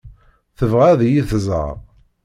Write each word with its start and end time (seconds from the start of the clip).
Tebɣa 0.57 0.85
ad 0.89 1.01
yi-tẓeṛ. 1.11 1.75